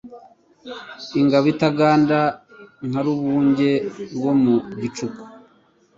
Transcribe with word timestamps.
Ingabo 1.19 1.45
itagandaNka 1.53 2.99
Rubunge 3.05 3.71
rwo 4.15 4.31
mu 4.41 4.55
gicuku 4.81 5.21